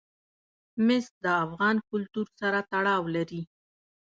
مس 0.85 1.05
د 1.23 1.25
افغان 1.45 1.75
کلتور 1.89 2.27
سره 2.39 2.59
تړاو 2.71 3.03
لري. 3.15 3.41